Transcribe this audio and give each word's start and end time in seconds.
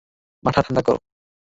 মাথা 0.43 0.61
ঠান্ডা 0.65 0.81
করো। 0.81 0.99